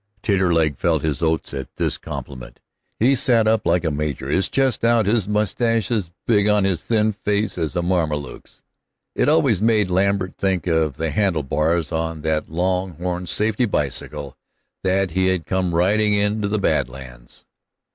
[0.23, 2.59] Taterleg felt his oats at this compliment.
[2.99, 6.81] He sat up like a major, his chest out, his mustache as big on his
[6.81, 8.63] thin face as a Mameluke's.
[9.13, 14.35] It always made Lambert think of the handlebars on that long horn safety bicycle
[14.81, 17.45] that he came riding into the Bad Lands.